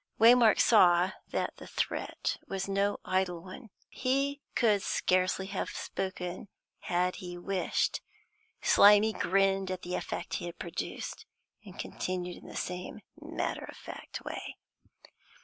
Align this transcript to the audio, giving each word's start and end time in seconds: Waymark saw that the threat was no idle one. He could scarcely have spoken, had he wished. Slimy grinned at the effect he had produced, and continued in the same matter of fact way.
Waymark 0.19 0.59
saw 0.59 1.11
that 1.29 1.57
the 1.57 1.67
threat 1.67 2.37
was 2.47 2.67
no 2.67 2.97
idle 3.05 3.39
one. 3.39 3.69
He 3.87 4.41
could 4.55 4.81
scarcely 4.81 5.45
have 5.45 5.69
spoken, 5.69 6.47
had 6.79 7.17
he 7.17 7.37
wished. 7.37 8.01
Slimy 8.63 9.13
grinned 9.13 9.69
at 9.69 9.83
the 9.83 9.93
effect 9.93 10.33
he 10.37 10.47
had 10.47 10.57
produced, 10.57 11.27
and 11.63 11.77
continued 11.77 12.37
in 12.41 12.47
the 12.49 12.55
same 12.55 13.01
matter 13.19 13.63
of 13.65 13.77
fact 13.77 14.25
way. 14.25 14.57